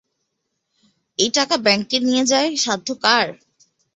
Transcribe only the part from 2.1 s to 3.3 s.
যায় সাধ্য কার?